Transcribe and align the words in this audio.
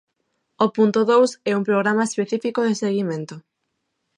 O 0.65 0.67
punto 0.75 0.99
dous 1.11 1.31
é 1.49 1.51
un 1.59 1.63
programa 1.69 2.07
específico 2.09 2.59
de 2.67 2.79
seguimento. 2.83 3.35